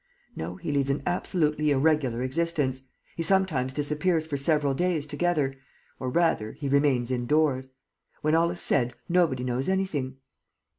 "No, 0.35 0.55
he 0.55 0.71
leads 0.71 0.89
an 0.89 1.03
absolutely 1.05 1.69
irregular 1.69 2.23
existence. 2.23 2.87
He 3.15 3.21
sometimes 3.21 3.71
disappears 3.71 4.25
for 4.25 4.35
several 4.35 4.73
days 4.73 5.05
together... 5.05 5.53
or, 5.99 6.09
rather, 6.09 6.53
he 6.53 6.67
remains 6.67 7.11
indoors. 7.11 7.73
When 8.23 8.33
all 8.33 8.49
is 8.49 8.59
said, 8.59 8.95
nobody 9.07 9.43
knows 9.43 9.69
anything." 9.69 10.17